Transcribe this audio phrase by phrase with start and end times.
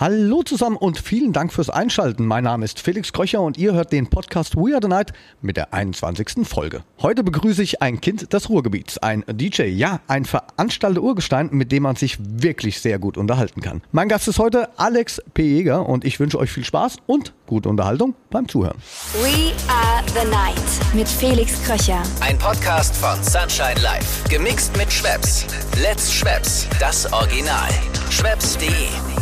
[0.00, 2.24] Hallo zusammen und vielen Dank fürs Einschalten.
[2.24, 5.58] Mein Name ist Felix Kröcher und ihr hört den Podcast We Are the Night mit
[5.58, 6.48] der 21.
[6.48, 6.84] Folge.
[7.02, 11.82] Heute begrüße ich ein Kind des Ruhrgebiets, ein DJ, ja, ein veranstalter Urgestein, mit dem
[11.82, 13.82] man sich wirklich sehr gut unterhalten kann.
[13.92, 15.42] Mein Gast ist heute Alex P.
[15.42, 18.78] Jäger und ich wünsche euch viel Spaß und gute Unterhaltung beim Zuhören.
[19.20, 22.02] We Are the Night mit Felix Kröcher.
[22.20, 24.26] Ein Podcast von Sunshine Life.
[24.30, 25.44] Gemixt mit Schwepps.
[25.78, 26.66] Let's Schwepps.
[26.78, 27.68] Das Original.
[28.08, 29.19] Schwepps.de.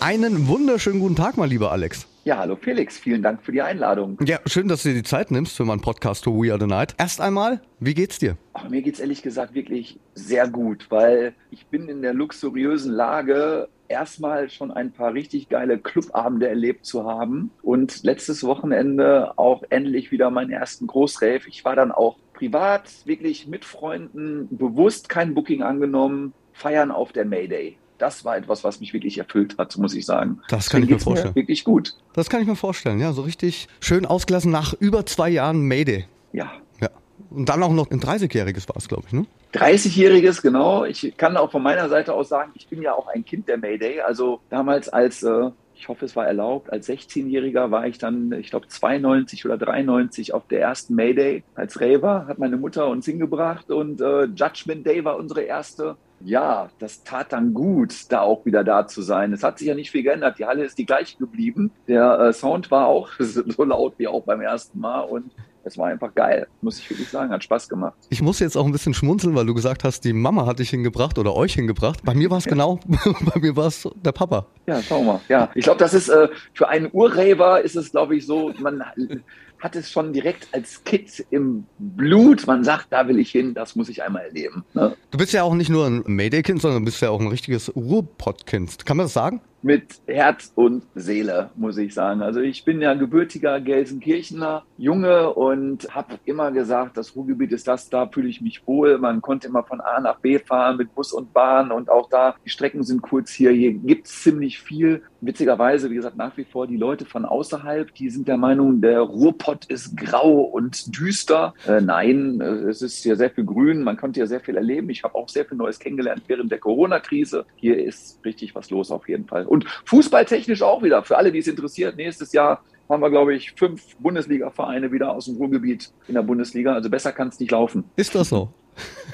[0.00, 2.06] Einen wunderschönen guten Tag, mein lieber Alex.
[2.24, 4.16] Ja, hallo Felix, vielen Dank für die Einladung.
[4.24, 6.68] Ja, schön, dass du dir die Zeit nimmst für meinen Podcast to We Are the
[6.68, 6.94] Night.
[6.98, 8.36] Erst einmal, wie geht's dir?
[8.52, 13.68] Ach, mir geht's ehrlich gesagt wirklich sehr gut, weil ich bin in der luxuriösen Lage,
[13.88, 20.12] erstmal schon ein paar richtig geile Clubabende erlebt zu haben und letztes Wochenende auch endlich
[20.12, 21.48] wieder meinen ersten Großrave.
[21.48, 27.24] Ich war dann auch privat wirklich mit Freunden bewusst kein Booking angenommen, feiern auf der
[27.24, 30.40] Mayday das war etwas, was mich wirklich erfüllt hat, muss ich sagen.
[30.48, 31.32] Das kann Deswegen ich mir vorstellen.
[31.34, 31.94] Mir wirklich gut.
[32.14, 36.06] Das kann ich mir vorstellen, ja, so richtig schön ausgelassen nach über zwei Jahren Mayday.
[36.32, 36.52] Ja.
[36.80, 36.90] Ja.
[37.30, 39.26] Und dann auch noch ein 30-jähriges war es, glaube ich, ne?
[39.54, 40.84] 30-jähriges, genau.
[40.84, 43.58] Ich kann auch von meiner Seite aus sagen, ich bin ja auch ein Kind der
[43.58, 44.00] Mayday.
[44.00, 48.50] Also damals als, äh, ich hoffe, es war erlaubt, als 16-Jähriger war ich dann, ich
[48.50, 51.44] glaube, 92 oder 93 auf der ersten Mayday.
[51.54, 56.68] Als Raver hat meine Mutter uns hingebracht und äh, Judgment Day war unsere erste ja,
[56.78, 59.32] das tat dann gut, da auch wieder da zu sein.
[59.32, 60.38] Es hat sich ja nicht viel geändert.
[60.38, 61.70] Die Halle ist die gleiche geblieben.
[61.86, 65.30] Der äh, Sound war auch so laut wie auch beim ersten Mal und
[65.64, 67.94] es war einfach geil, muss ich wirklich sagen, hat Spaß gemacht.
[68.08, 70.70] Ich muss jetzt auch ein bisschen schmunzeln, weil du gesagt hast, die Mama hat dich
[70.70, 72.00] hingebracht oder euch hingebracht.
[72.04, 72.52] Bei mir war es ja.
[72.52, 74.46] genau, bei mir war es der Papa.
[74.66, 75.20] Ja, schau mal.
[75.28, 78.82] Ja, ich glaube, das ist äh, für einen Urraver ist es, glaube ich, so, man
[79.60, 82.46] hat es schon direkt als Kind im Blut.
[82.46, 84.64] Man sagt, da will ich hin, das muss ich einmal erleben.
[84.74, 84.96] Ne?
[85.10, 88.86] Du bist ja auch nicht nur ein Mayday-Kind, sondern bist ja auch ein richtiges Ruhrpott-Kind.
[88.86, 89.40] Kann man das sagen?
[89.62, 92.22] mit Herz und Seele, muss ich sagen.
[92.22, 97.88] Also ich bin ja gebürtiger Gelsenkirchener Junge und habe immer gesagt, das Ruhrgebiet ist das,
[97.88, 98.98] da fühle ich mich wohl.
[98.98, 102.36] Man konnte immer von A nach B fahren mit Bus und Bahn und auch da,
[102.44, 103.50] die Strecken sind kurz hier.
[103.50, 105.02] Hier gibt's ziemlich viel.
[105.20, 109.00] Witzigerweise, wie gesagt, nach wie vor die Leute von außerhalb, die sind der Meinung, der
[109.00, 111.54] Ruhrpott ist grau und düster.
[111.66, 114.90] Äh, nein, äh, es ist hier sehr viel grün, man konnte hier sehr viel erleben.
[114.90, 117.46] Ich habe auch sehr viel Neues kennengelernt während der Corona-Krise.
[117.56, 119.46] Hier ist richtig was los auf jeden Fall.
[119.46, 123.52] Und fußballtechnisch auch wieder, für alle, die es interessiert, nächstes Jahr haben wir, glaube ich,
[123.52, 126.74] fünf Bundesliga-Vereine wieder aus dem Ruhrgebiet in der Bundesliga.
[126.74, 127.84] Also besser kann es nicht laufen.
[127.96, 128.48] Ist das so?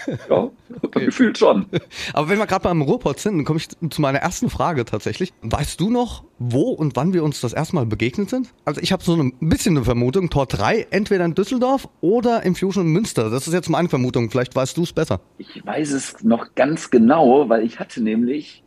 [0.31, 0.51] ja,
[0.83, 1.07] okay.
[1.07, 1.67] gefühlt schon.
[2.13, 5.33] Aber wenn wir gerade beim Ruhrpott sind, dann komme ich zu meiner ersten Frage tatsächlich.
[5.43, 8.53] Weißt du noch, wo und wann wir uns das erste Mal begegnet sind?
[8.65, 12.55] Also ich habe so ein bisschen eine Vermutung, Tor 3, entweder in Düsseldorf oder im
[12.55, 13.31] Fusion in Münster.
[13.31, 15.21] Das ist jetzt meine Vermutung, vielleicht weißt du es besser.
[15.39, 18.65] Ich weiß es noch ganz genau, weil ich hatte nämlich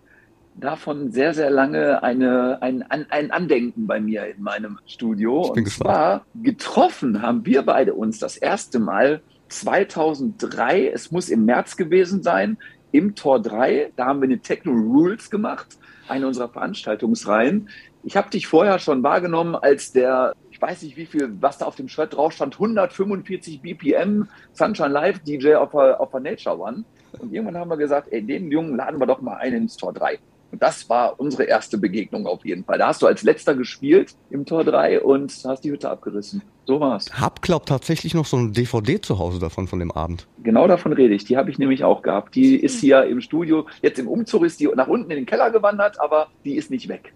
[0.59, 5.41] davon sehr, sehr lange eine, ein, ein Andenken bei mir in meinem Studio.
[5.41, 5.95] Ich bin und gespannt.
[5.95, 12.23] zwar getroffen haben wir beide uns das erste Mal 2003, es muss im März gewesen
[12.23, 12.57] sein,
[12.91, 13.91] im Tor 3.
[13.95, 15.77] Da haben wir eine Techno Rules gemacht,
[16.07, 17.69] eine unserer Veranstaltungsreihen.
[18.03, 21.65] Ich habe dich vorher schon wahrgenommen als der, ich weiß nicht wie viel, was da
[21.65, 26.85] auf dem Shirt drauf stand, 145 BPM Sunshine Live DJ auf der, Nature One.
[27.19, 29.93] Und irgendwann haben wir gesagt, ey, den Jungen laden wir doch mal ein ins Tor
[29.93, 30.19] 3.
[30.51, 32.77] Und das war unsere erste Begegnung auf jeden Fall.
[32.77, 36.41] Da hast du als letzter gespielt im Tor 3 und hast die Hütte abgerissen.
[36.65, 37.05] So war's.
[37.13, 40.27] Hab, glaub, tatsächlich noch so ein DVD zu Hause davon, von dem Abend.
[40.43, 41.25] Genau davon rede ich.
[41.25, 42.35] Die habe ich nämlich auch gehabt.
[42.35, 43.67] Die ist hier im Studio.
[43.81, 46.89] Jetzt im Umzug ist die nach unten in den Keller gewandert, aber die ist nicht
[46.89, 47.13] weg.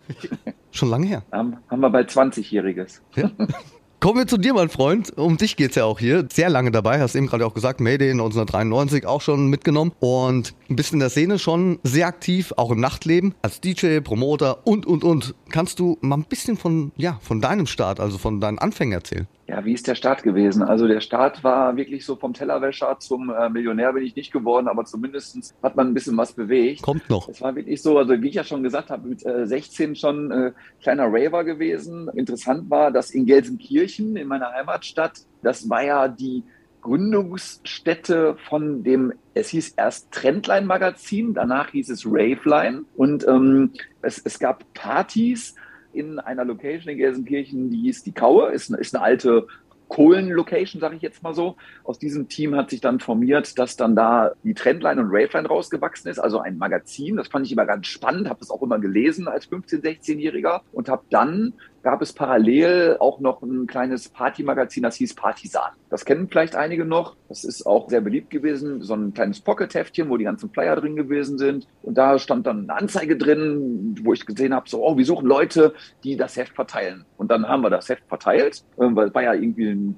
[0.71, 1.23] Schon lange her.
[1.31, 3.01] Haben, haben wir bald 20-Jähriges.
[3.15, 3.29] Ja?
[4.01, 5.16] Kommen wir zu dir, mein Freund.
[5.16, 6.28] Um dich geht's ja auch hier.
[6.34, 10.95] Sehr lange dabei, hast eben gerade auch gesagt, Mayday 1993 auch schon mitgenommen und bisschen
[10.95, 15.35] in der Szene schon sehr aktiv, auch im Nachtleben, als DJ, Promoter und, und, und.
[15.51, 19.28] Kannst du mal ein bisschen von, ja, von deinem Start, also von deinen Anfängen erzählen?
[19.51, 20.63] Ja, wie ist der Start gewesen?
[20.63, 24.69] Also der Start war wirklich so vom Tellerwäscher zum äh, Millionär bin ich nicht geworden,
[24.69, 26.81] aber zumindest hat man ein bisschen was bewegt.
[26.84, 27.28] Kommt noch.
[27.28, 30.31] Es war wirklich so, also wie ich ja schon gesagt habe, mit äh, 16 schon
[30.31, 32.08] äh, kleiner Raver gewesen.
[32.14, 36.46] Interessant war, dass in Gelsenkirchen, in meiner Heimatstadt, das war ja die
[36.79, 43.72] Gründungsstätte von dem, es hieß erst Trendline Magazin, danach hieß es Raveline und ähm,
[44.02, 45.55] es, es gab Partys
[45.93, 49.47] in einer Location in Gelsenkirchen, die hieß die Kaue, ist, ist eine alte
[49.91, 51.58] Kohlen-Location, sage ich jetzt mal so.
[51.84, 56.09] Aus diesem Team hat sich dann formiert, dass dann da die Trendline und Raveline rausgewachsen
[56.09, 57.17] ist, also ein Magazin.
[57.17, 60.88] Das fand ich immer ganz spannend, habe das auch immer gelesen als 15-, 16-Jähriger und
[60.88, 65.72] habe dann gab es parallel auch noch ein kleines Partymagazin, das hieß Partisan.
[65.89, 67.16] Das kennen vielleicht einige noch.
[67.28, 68.81] Das ist auch sehr beliebt gewesen.
[68.81, 71.67] So ein kleines Pocket-Heftchen, wo die ganzen Flyer drin gewesen sind.
[71.81, 75.28] Und da stand dann eine Anzeige drin, wo ich gesehen habe, so, oh, wir suchen
[75.28, 75.73] Leute,
[76.03, 77.05] die das Heft verteilen.
[77.17, 79.95] Und dann haben wir das Heft verteilt, ähm, weil es war ja irgendwie ein,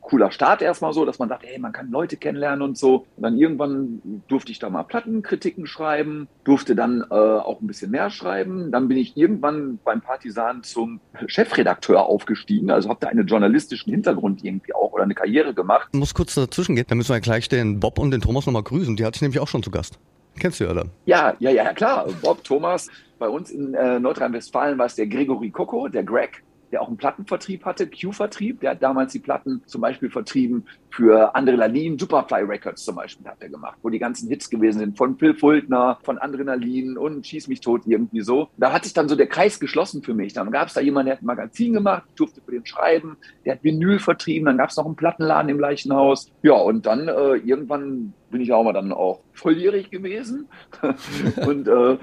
[0.00, 3.06] cooler Start erstmal so, dass man dachte, hey, man kann Leute kennenlernen und so.
[3.16, 7.90] Und dann irgendwann durfte ich da mal Plattenkritiken schreiben, durfte dann äh, auch ein bisschen
[7.90, 8.70] mehr schreiben.
[8.70, 14.44] Dann bin ich irgendwann beim Partisan zum Chefredakteur aufgestiegen, also habe da einen journalistischen Hintergrund
[14.44, 15.88] irgendwie auch oder eine Karriere gemacht.
[15.92, 18.62] Ich muss kurz dazwischen gehen, dann müssen wir gleich den Bob und den Thomas nochmal
[18.62, 18.96] grüßen.
[18.96, 19.98] Die hatte ich nämlich auch schon zu Gast.
[20.38, 20.90] Kennst du ja dann?
[21.04, 22.08] Ja, ja, ja, klar.
[22.22, 22.88] Bob, Thomas.
[23.18, 26.96] Bei uns in äh, Nordrhein-Westfalen war es der Gregory Coco, der Greg der auch einen
[26.96, 28.60] Plattenvertrieb hatte, Q-Vertrieb.
[28.60, 33.40] Der hat damals die Platten zum Beispiel vertrieben für Adrenalin, Superfly Records zum Beispiel hat
[33.40, 37.48] er gemacht, wo die ganzen Hits gewesen sind von Phil Fultner, von Adrenalin und Schieß
[37.48, 38.48] mich tot irgendwie so.
[38.56, 40.32] Da hat sich dann so der Kreis geschlossen für mich.
[40.32, 43.54] Dann gab es da jemanden, der hat ein Magazin gemacht, durfte für den schreiben, der
[43.54, 46.30] hat Vinyl vertrieben, dann gab es noch einen Plattenladen im gleichen Haus.
[46.42, 50.48] Ja, und dann äh, irgendwann bin ich auch mal dann auch volljährig gewesen.
[51.46, 51.96] Und, äh,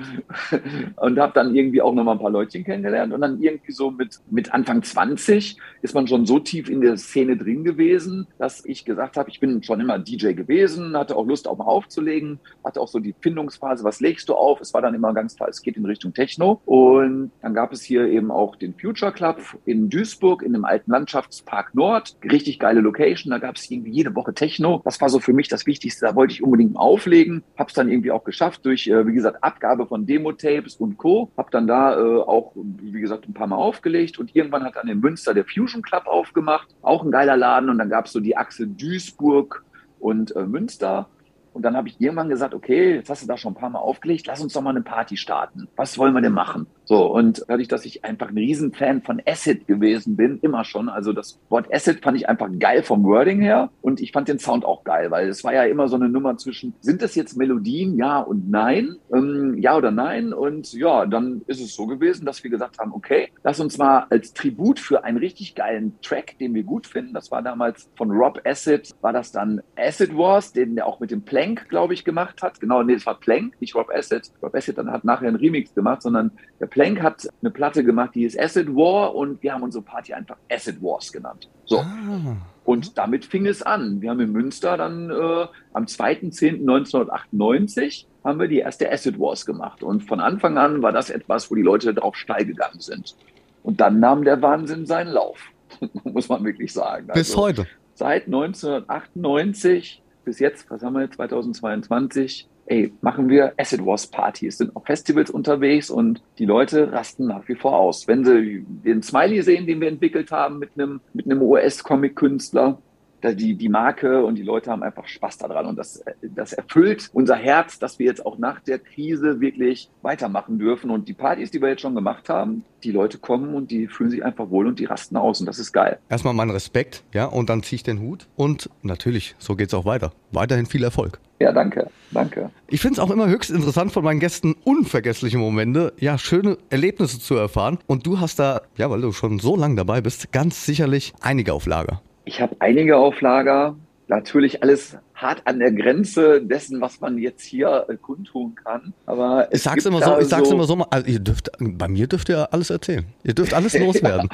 [0.96, 3.14] und habe dann irgendwie auch noch mal ein paar Leutchen kennengelernt.
[3.14, 6.98] Und dann irgendwie so mit, mit Anfang 20 ist man schon so tief in der
[6.98, 11.26] Szene drin gewesen, dass ich gesagt habe, ich bin schon immer DJ gewesen, hatte auch
[11.26, 14.62] Lust auch mal aufzulegen, hatte auch so die Findungsphase, was legst du auf?
[14.62, 16.62] Es war dann immer ganz klar, es geht in Richtung Techno.
[16.66, 20.92] Und dann gab es hier eben auch den Future Club in Duisburg in dem alten
[20.92, 25.20] Landschaftspark Nord, richtig geile Location, da gab es irgendwie jede Woche Techno, das war so
[25.20, 28.66] für mich das Wichtigste, da wollte ich unbedingt auflegen, habe es dann irgendwie auch geschafft
[28.66, 31.31] durch, äh, wie gesagt, Abgabe von Demo-Tapes und Co.
[31.38, 34.89] Habe dann da äh, auch, wie gesagt, ein paar Mal aufgelegt und irgendwann hat dann
[34.89, 38.19] in Münster der Fusion Club aufgemacht, auch ein geiler Laden und dann gab es so
[38.19, 39.63] die Achse Duisburg
[39.98, 41.07] und äh, Münster.
[41.54, 43.80] Und dann habe ich irgendwann gesagt, okay, jetzt hast du da schon ein paar Mal
[43.80, 45.69] aufgelegt, lass uns doch mal eine Party starten.
[45.77, 46.68] Was wollen wir denn machen?
[46.89, 51.13] So, und dadurch, dass ich einfach ein Riesenfan von Acid gewesen bin, immer schon, also
[51.13, 54.65] das Wort Acid fand ich einfach geil vom Wording her und ich fand den Sound
[54.65, 57.95] auch geil, weil es war ja immer so eine Nummer zwischen, sind das jetzt Melodien,
[57.95, 60.33] ja und nein, ähm, ja oder nein?
[60.33, 64.07] Und ja, dann ist es so gewesen, dass wir gesagt haben, okay, lass uns mal
[64.09, 68.09] als Tribut für einen richtig geilen Track, den wir gut finden, das war damals von
[68.09, 72.03] Rob Acid, war das dann Acid Wars, den der auch mit dem Plank, glaube ich,
[72.03, 75.27] gemacht hat, genau, nee, es war Plank, nicht Rob Acid, Rob Acid dann hat nachher
[75.27, 79.14] einen Remix gemacht, sondern der Plank Plank hat eine Platte gemacht, die ist Acid War
[79.14, 81.50] und wir haben unsere Party einfach Acid Wars genannt.
[81.66, 81.80] So.
[81.80, 82.38] Ah.
[82.64, 84.02] Und damit fing es an.
[84.02, 89.84] Wir haben in Münster dann äh, am 2.10.1998 haben wir die erste Acid Wars gemacht.
[89.84, 93.18] Und von Anfang an war das etwas, wo die Leute drauf steil gegangen sind.
[93.62, 95.38] Und dann nahm der Wahnsinn seinen Lauf,
[96.06, 97.08] muss man wirklich sagen.
[97.08, 97.68] Bis also, heute.
[97.94, 104.75] Seit 1998 bis jetzt, was haben wir, 2022, ey, machen wir Acid Wars Partys, sind
[104.75, 108.07] auf Festivals unterwegs und die Leute rasten nach wie vor aus.
[108.07, 112.80] Wenn sie den Smiley sehen, den wir entwickelt haben mit einem, mit einem US-Comic-Künstler,
[113.24, 115.66] die, die Marke und die Leute haben einfach Spaß daran.
[115.66, 120.60] Und das, das erfüllt unser Herz, dass wir jetzt auch nach der Krise wirklich weitermachen
[120.60, 120.89] dürfen.
[120.89, 124.10] Und die Partys, die wir jetzt schon gemacht haben, die Leute kommen und die fühlen
[124.10, 125.39] sich einfach wohl und die rasten aus.
[125.39, 126.00] Und das ist geil.
[126.10, 128.27] Erstmal mein Respekt, ja, und dann ziehe ich den Hut.
[128.36, 130.12] Und natürlich, so geht es auch weiter.
[130.31, 131.19] Weiterhin viel Erfolg.
[131.39, 132.50] Ja, danke, danke.
[132.68, 137.19] Ich finde es auch immer höchst interessant von meinen Gästen unvergessliche Momente, ja, schöne Erlebnisse
[137.19, 137.80] zu erfahren.
[137.88, 141.54] Und du hast da, ja, weil du schon so lange dabei bist, ganz sicherlich einige
[141.54, 142.01] auf Lager.
[142.30, 143.76] Ich habe einige auf Lager.
[144.08, 148.94] Natürlich alles hart an der Grenze dessen, was man jetzt hier äh, kundtun kann.
[149.08, 152.06] Aber ich sag's immer so, ich sag's so, immer so, also ihr dürft, bei mir
[152.06, 153.06] dürft ihr alles erzählen.
[153.24, 154.30] Ihr dürft alles loswerden.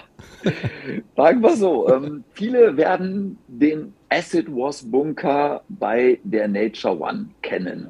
[1.15, 7.89] Sagen wir so, ähm, viele werden den Acid Wars Bunker bei der Nature One kennen.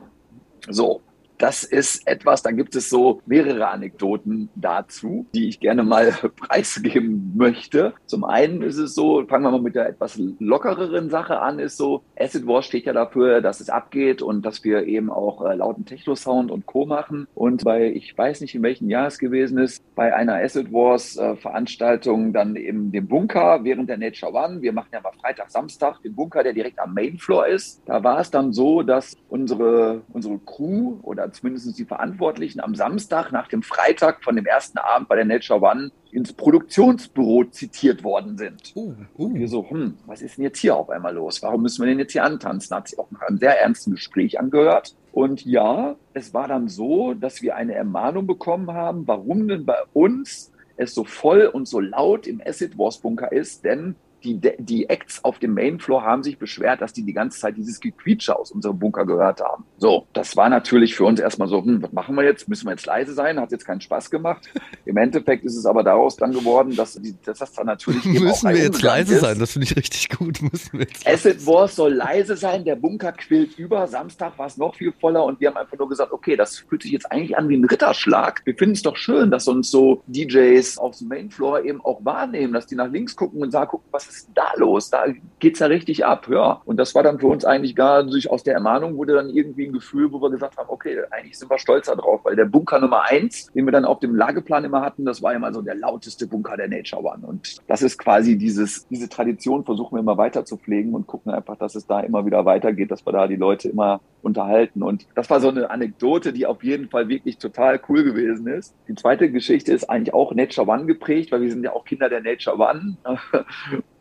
[0.69, 1.01] So,
[1.37, 7.33] das ist etwas, da gibt es so mehrere Anekdoten dazu, die ich gerne mal preisgeben
[7.35, 7.93] möchte.
[8.05, 11.77] Zum einen ist es so, fangen wir mal mit der etwas lockereren Sache an, ist
[11.77, 15.55] so, Acid Wars steht ja dafür, dass es abgeht und dass wir eben auch äh,
[15.55, 16.85] lauten Techno-Sound und Co.
[16.85, 17.27] machen.
[17.35, 21.17] Und bei, ich weiß nicht, in welchem Jahr es gewesen ist, bei einer Acid Wars
[21.17, 24.61] äh, Veranstaltung dann eben dem Bunker während der Nature One.
[24.61, 27.81] Wir machen ja mal Freitag, Samstag den Bunker, der direkt am Mainfloor ist.
[27.85, 32.75] Da war es dann so, dass unsere, unsere Crew oder oder zumindest die Verantwortlichen am
[32.75, 38.03] Samstag nach dem Freitag von dem ersten Abend bei der Nature One ins Produktionsbüro zitiert
[38.03, 38.73] worden sind.
[38.75, 39.25] Uh, uh.
[39.25, 41.41] Und wir so, hm, was ist denn jetzt hier auf einmal los?
[41.41, 42.75] Warum müssen wir denn jetzt hier antanzen?
[42.75, 44.95] Hat sich auch nach einem sehr ernsten Gespräch angehört.
[45.11, 49.77] Und ja, es war dann so, dass wir eine Ermahnung bekommen haben, warum denn bei
[49.93, 54.89] uns es so voll und so laut im Acid Wars Bunker ist, denn die, die
[54.89, 58.51] Acts auf dem Mainfloor haben sich beschwert, dass die die ganze Zeit dieses Gequietsche aus
[58.51, 59.65] unserem Bunker gehört haben.
[59.77, 62.49] So, das war natürlich für uns erstmal so, hm, was machen wir jetzt?
[62.49, 63.39] Müssen wir jetzt leise sein?
[63.39, 64.49] Hat jetzt keinen Spaß gemacht.
[64.85, 68.49] Im Endeffekt ist es aber daraus dann geworden, dass, dass das dann natürlich eben Müssen
[68.49, 69.21] wir jetzt leise ist.
[69.21, 69.37] sein?
[69.37, 70.41] Das finde ich richtig gut.
[70.41, 73.87] Müssen wir jetzt Acid Wars soll leise sein, der Bunker quillt über.
[73.87, 76.81] Samstag war es noch viel voller und wir haben einfach nur gesagt, okay, das fühlt
[76.81, 78.41] sich jetzt eigentlich an wie ein Ritterschlag.
[78.45, 82.53] Wir finden es doch schön, dass uns so DJs auf dem Mainfloor eben auch wahrnehmen,
[82.53, 84.89] dass die nach links gucken und sagen, gucken, was ist da los?
[84.89, 85.05] Da
[85.39, 86.27] geht's ja richtig ab.
[86.29, 86.61] Ja.
[86.65, 89.67] Und das war dann für uns eigentlich gar durch aus der Ermahnung wurde dann irgendwie
[89.67, 92.79] ein Gefühl, wo wir gesagt haben, okay, eigentlich sind wir stolz darauf, weil der Bunker
[92.79, 95.75] Nummer eins, den wir dann auf dem Lageplan immer hatten, das war immer so der
[95.75, 97.25] lauteste Bunker der Nature One.
[97.25, 101.31] Und das ist quasi dieses, diese Tradition, versuchen wir immer weiter zu pflegen und gucken
[101.31, 104.83] einfach, dass es da immer wieder weitergeht, dass wir da die Leute immer unterhalten.
[104.83, 108.73] Und das war so eine Anekdote, die auf jeden Fall wirklich total cool gewesen ist.
[108.87, 112.09] Die zweite Geschichte ist eigentlich auch Nature One geprägt, weil wir sind ja auch Kinder
[112.09, 112.97] der Nature One.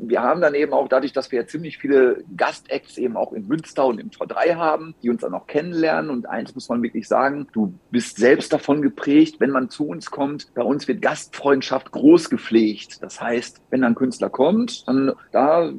[0.09, 3.47] Wir haben dann eben auch dadurch, dass wir ja ziemlich viele Gastacts eben auch in
[3.47, 6.11] Münster und im Tor 3 haben, die uns dann auch kennenlernen.
[6.11, 10.11] Und eins muss man wirklich sagen, du bist selbst davon geprägt, wenn man zu uns
[10.11, 10.53] kommt.
[10.55, 13.03] Bei uns wird Gastfreundschaft groß gepflegt.
[13.03, 15.73] Das heißt, wenn ein Künstler kommt, dann da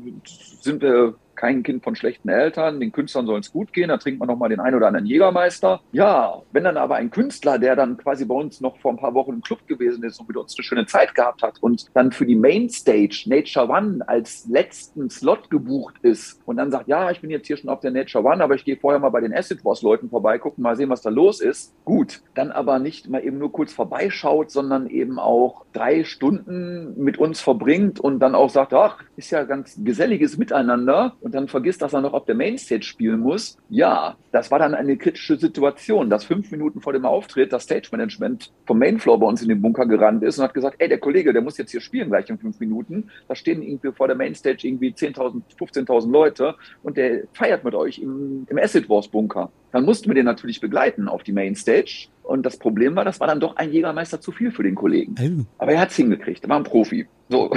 [0.62, 4.20] sind wir kein Kind von schlechten Eltern, den Künstlern soll es gut gehen, da trinkt
[4.20, 5.82] man nochmal den einen oder anderen Jägermeister.
[5.92, 9.14] Ja, wenn dann aber ein Künstler, der dann quasi bei uns noch vor ein paar
[9.14, 12.12] Wochen im Club gewesen ist und mit uns eine schöne Zeit gehabt hat und dann
[12.12, 17.22] für die Mainstage Nature One als letzten Slot gebucht ist und dann sagt, ja, ich
[17.22, 19.34] bin jetzt hier schon auf der Nature One, aber ich gehe vorher mal bei den
[19.34, 21.74] Acid Wars Leuten vorbei, gucken mal sehen, was da los ist.
[21.86, 27.18] Gut, dann aber nicht mal eben nur kurz vorbeischaut, sondern eben auch drei Stunden mit
[27.18, 31.82] uns verbringt und dann auch sagt, ach, ist ja ganz geselliges Miteinander und dann vergisst,
[31.82, 33.58] dass er noch auf der Mainstage spielen muss.
[33.68, 37.88] Ja, das war dann eine kritische Situation, dass fünf Minuten vor dem Auftritt das Stage
[37.92, 41.00] Management vom Mainfloor bei uns in den Bunker gerannt ist und hat gesagt, ey, der
[41.00, 43.10] Kollege, der muss jetzt hier spielen gleich in fünf Minuten.
[43.28, 46.54] Da stehen irgendwie vor der Mainstage irgendwie 10.000, 15.000 Leute
[46.84, 49.52] und der feiert mit euch im, im Acid Wars Bunker.
[49.72, 52.08] Dann mussten wir den natürlich begleiten auf die Mainstage.
[52.26, 55.14] Und das Problem war, das war dann doch ein Jägermeister zu viel für den Kollegen.
[55.60, 57.08] Aber er hat es hingekriegt, er war ein Profi.
[57.30, 57.52] So.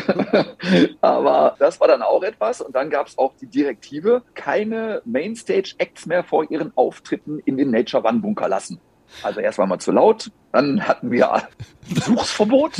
[1.00, 2.60] Aber das war dann auch etwas.
[2.60, 7.70] Und dann gab es auch die Direktive, keine Mainstage-Acts mehr vor ihren Auftritten in den
[7.70, 8.78] Nature One Bunker lassen.
[9.22, 11.42] Also erst war mal zu laut, dann hatten wir
[11.88, 12.72] Besuchsverbot.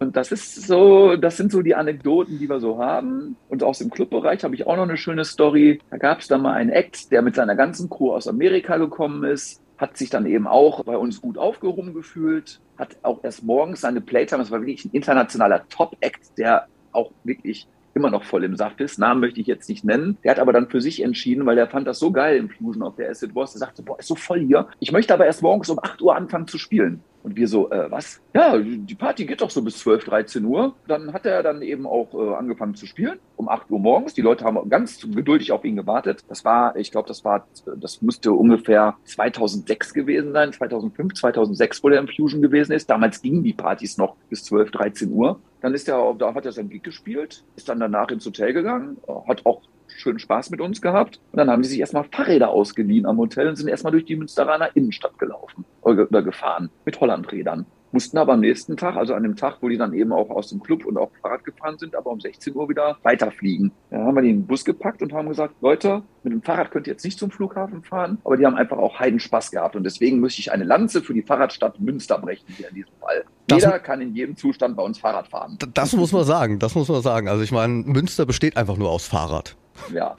[0.00, 3.36] Und das ist so, das sind so die Anekdoten, die wir so haben.
[3.48, 5.80] Und aus dem Clubbereich habe ich auch noch eine schöne Story.
[5.90, 9.24] Da gab es dann mal einen Act, der mit seiner ganzen Crew aus Amerika gekommen
[9.24, 13.80] ist, hat sich dann eben auch bei uns gut aufgehoben gefühlt, hat auch erst morgens
[13.80, 18.56] seine Playtime, das war wirklich ein internationaler Top-Act, der auch wirklich immer noch voll im
[18.56, 18.98] Saft ist.
[18.98, 20.18] Namen möchte ich jetzt nicht nennen.
[20.22, 22.82] Der hat aber dann für sich entschieden, weil der fand das so geil im Fusion
[22.82, 23.52] auf der Acid Wars.
[23.52, 24.68] Der sagte, boah, ist so voll hier.
[24.78, 27.02] Ich möchte aber erst morgens um 8 Uhr anfangen zu spielen.
[27.28, 28.22] Und wir so, äh, was?
[28.32, 30.74] Ja, die Party geht doch so bis 12, 13 Uhr.
[30.86, 34.14] Dann hat er dann eben auch äh, angefangen zu spielen, um 8 Uhr morgens.
[34.14, 36.24] Die Leute haben ganz geduldig auf ihn gewartet.
[36.30, 41.90] Das war, ich glaube, das war, das müsste ungefähr 2006 gewesen sein, 2005, 2006, wo
[41.90, 42.88] der im Fusion gewesen ist.
[42.88, 45.38] Damals gingen die Partys noch bis 12, 13 Uhr.
[45.60, 48.96] Dann ist er, da hat er sein Gig gespielt, ist dann danach ins Hotel gegangen,
[49.26, 49.60] hat auch
[49.98, 51.20] schönen Spaß mit uns gehabt.
[51.32, 54.16] Und dann haben die sich erstmal Fahrräder ausgeliehen am Hotel und sind erstmal durch die
[54.16, 57.66] Münsteraner Innenstadt gelaufen oder gefahren mit Hollandrädern.
[57.90, 60.50] Mussten aber am nächsten Tag, also an dem Tag, wo die dann eben auch aus
[60.50, 63.72] dem Club und auch Fahrrad gefahren sind, aber um 16 Uhr wieder weiterfliegen.
[63.90, 66.92] Dann haben wir den Bus gepackt und haben gesagt, Leute, mit dem Fahrrad könnt ihr
[66.92, 69.74] jetzt nicht zum Flughafen fahren, aber die haben einfach auch heiden Spaß gehabt.
[69.74, 73.24] Und deswegen muss ich eine Lanze für die Fahrradstadt Münster brechen hier in diesem Fall.
[73.46, 75.56] Das Jeder kann in jedem Zustand bei uns Fahrrad fahren.
[75.72, 77.28] Das muss man sagen, das muss man sagen.
[77.28, 79.56] Also ich meine, Münster besteht einfach nur aus Fahrrad.
[79.92, 80.16] Ja,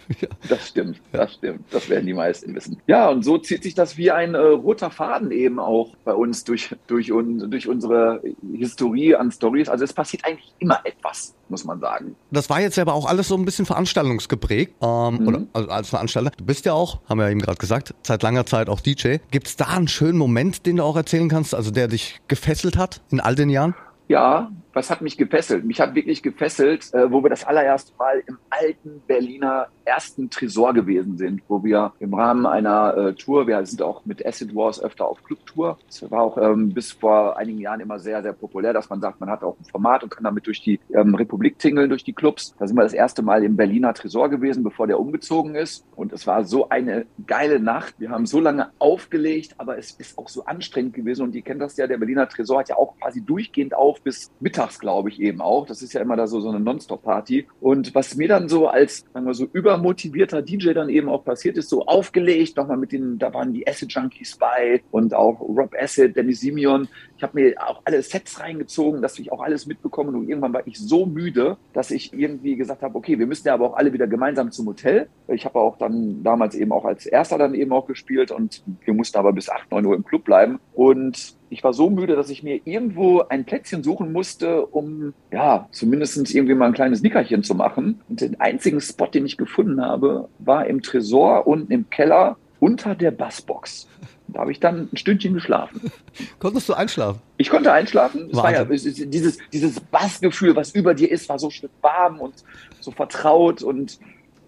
[0.47, 1.65] das stimmt, das stimmt.
[1.71, 2.81] Das werden die meisten wissen.
[2.87, 6.43] Ja, und so zieht sich das wie ein äh, roter Faden eben auch bei uns
[6.43, 8.21] durch, durch, un, durch unsere
[8.53, 9.69] Historie an Stories.
[9.69, 12.15] Also es passiert eigentlich immer etwas, muss man sagen.
[12.31, 14.73] Das war jetzt aber auch alles so ein bisschen veranstaltungsgeprägt.
[14.81, 15.27] Ähm, mhm.
[15.27, 16.31] oder, also als Veranstalter.
[16.37, 19.17] Du bist ja auch, haben wir ja eben gerade gesagt, seit langer Zeit auch DJ.
[19.31, 22.77] Gibt es da einen schönen Moment, den du auch erzählen kannst, also der dich gefesselt
[22.77, 23.75] hat in all den Jahren?
[24.07, 25.65] Ja, was hat mich gefesselt?
[25.65, 30.73] Mich hat wirklich gefesselt, äh, wo wir das allererste Mal im alten Berliner ersten Tresor
[30.73, 34.81] gewesen sind, wo wir im Rahmen einer äh, Tour, wir sind auch mit Acid Wars
[34.81, 35.79] öfter auf Clubtour.
[35.87, 39.19] Das war auch ähm, bis vor einigen Jahren immer sehr, sehr populär, dass man sagt,
[39.19, 42.13] man hat auch ein Format und kann damit durch die ähm, Republik tingeln, durch die
[42.13, 42.55] Clubs.
[42.59, 45.85] Da sind wir das erste Mal im Berliner Tresor gewesen, bevor der umgezogen ist.
[45.95, 47.95] Und es war so eine geile Nacht.
[47.97, 51.23] Wir haben so lange aufgelegt, aber es ist auch so anstrengend gewesen.
[51.23, 54.31] Und ihr kennt das ja, der Berliner Tresor hat ja auch quasi durchgehend auf bis
[54.59, 55.65] mittags, glaube ich, eben auch.
[55.65, 57.47] Das ist ja immer da so, so eine Non-Stop-Party.
[57.61, 61.23] Und was mir dann so als, sagen wir so, über motivierter DJ dann eben auch
[61.23, 65.39] passiert ist, so aufgelegt, nochmal mit den, da waren die Acid Junkies bei und auch
[65.39, 66.87] Rob Acid, Dennis Simeon.
[67.17, 70.67] Ich habe mir auch alle Sets reingezogen, dass ich auch alles mitbekommen und irgendwann war
[70.67, 73.93] ich so müde, dass ich irgendwie gesagt habe, okay, wir müssen ja aber auch alle
[73.93, 75.07] wieder gemeinsam zum Hotel.
[75.27, 78.93] Ich habe auch dann damals eben auch als Erster dann eben auch gespielt und wir
[78.93, 82.29] mussten aber bis 8, 9 Uhr im Club bleiben und ich war so müde, dass
[82.29, 87.43] ich mir irgendwo ein Plätzchen suchen musste, um ja zumindest irgendwie mal ein kleines Nickerchen
[87.43, 88.01] zu machen.
[88.07, 92.95] Und den einzigen Spot, den ich gefunden habe, war im Tresor unten im Keller unter
[92.95, 93.87] der Bassbox.
[94.27, 95.91] Da habe ich dann ein Stündchen geschlafen.
[96.39, 97.19] Konntest du einschlafen?
[97.37, 98.29] Ich konnte einschlafen.
[98.31, 102.35] Es war ja dieses, dieses Bassgefühl, was über dir ist, war so schön warm und
[102.79, 103.63] so vertraut.
[103.63, 103.99] Und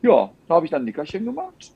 [0.03, 1.71] ja, da habe ich dann ein Nickerchen gemacht